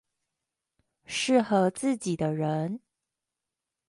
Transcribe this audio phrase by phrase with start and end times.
[1.05, 2.81] 適合自己的人